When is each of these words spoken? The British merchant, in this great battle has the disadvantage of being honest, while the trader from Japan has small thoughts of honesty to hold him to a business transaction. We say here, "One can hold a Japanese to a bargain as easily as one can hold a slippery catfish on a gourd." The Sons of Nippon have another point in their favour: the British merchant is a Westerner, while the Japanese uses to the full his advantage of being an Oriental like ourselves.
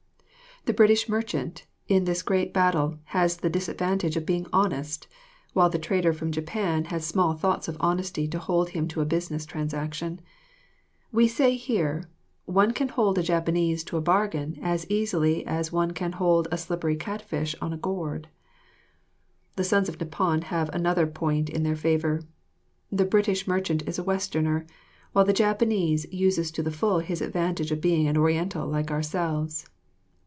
The 0.65 0.73
British 0.73 1.09
merchant, 1.09 1.65
in 1.87 2.03
this 2.05 2.21
great 2.21 2.53
battle 2.53 2.99
has 3.05 3.37
the 3.37 3.49
disadvantage 3.49 4.15
of 4.15 4.27
being 4.27 4.45
honest, 4.53 5.07
while 5.53 5.71
the 5.71 5.79
trader 5.79 6.13
from 6.13 6.31
Japan 6.31 6.85
has 6.85 7.03
small 7.03 7.33
thoughts 7.33 7.67
of 7.67 7.77
honesty 7.79 8.27
to 8.27 8.37
hold 8.37 8.69
him 8.69 8.87
to 8.89 9.01
a 9.01 9.05
business 9.05 9.43
transaction. 9.47 10.21
We 11.11 11.27
say 11.27 11.55
here, 11.55 12.07
"One 12.45 12.73
can 12.73 12.89
hold 12.89 13.17
a 13.17 13.23
Japanese 13.23 13.83
to 13.85 13.97
a 13.97 14.01
bargain 14.01 14.59
as 14.61 14.85
easily 14.87 15.43
as 15.47 15.71
one 15.71 15.93
can 15.93 16.11
hold 16.11 16.47
a 16.51 16.59
slippery 16.59 16.95
catfish 16.95 17.55
on 17.59 17.73
a 17.73 17.77
gourd." 17.77 18.27
The 19.55 19.63
Sons 19.63 19.89
of 19.89 19.99
Nippon 19.99 20.43
have 20.43 20.69
another 20.75 21.07
point 21.07 21.49
in 21.49 21.63
their 21.63 21.75
favour: 21.75 22.21
the 22.91 23.03
British 23.05 23.47
merchant 23.47 23.81
is 23.87 23.97
a 23.97 24.03
Westerner, 24.03 24.67
while 25.11 25.25
the 25.25 25.33
Japanese 25.33 26.05
uses 26.13 26.51
to 26.51 26.61
the 26.61 26.69
full 26.69 26.99
his 26.99 27.19
advantage 27.19 27.71
of 27.71 27.81
being 27.81 28.07
an 28.07 28.15
Oriental 28.15 28.67
like 28.67 28.91
ourselves. 28.91 29.65